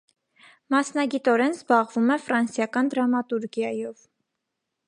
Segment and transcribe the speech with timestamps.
[0.75, 4.05] Մասնագիտորեն զբաղվում է ֆրանսիական դրամատուրգիայով։